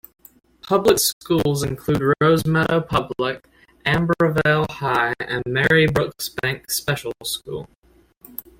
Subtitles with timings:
[0.63, 3.47] Public schools include Rosemeadow Public,
[3.85, 7.69] Ambarvale High and Mary Brooksbank Special School.